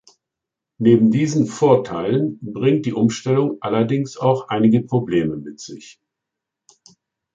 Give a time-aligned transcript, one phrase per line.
[0.79, 5.99] Neben diesen Vorteilen bringt die Umstellung allerdings auch einige Probleme mit sich.